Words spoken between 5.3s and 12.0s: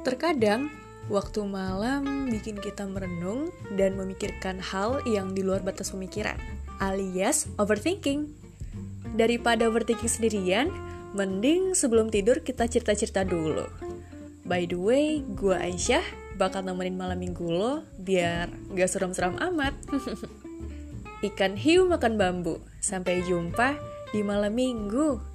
di luar batas pemikiran, alias overthinking. Daripada overthinking sendirian, mending